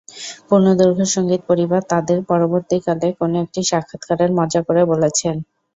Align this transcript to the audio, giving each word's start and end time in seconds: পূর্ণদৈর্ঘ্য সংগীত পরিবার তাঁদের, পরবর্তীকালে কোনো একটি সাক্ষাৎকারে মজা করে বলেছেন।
পূর্ণদৈর্ঘ্য 0.47 1.05
সংগীত 1.15 1.41
পরিবার 1.49 1.81
তাঁদের, 1.91 2.19
পরবর্তীকালে 2.29 3.07
কোনো 3.19 3.35
একটি 3.43 3.59
সাক্ষাৎকারে 3.69 4.25
মজা 4.39 4.61
করে 4.67 4.81
বলেছেন। 4.91 5.35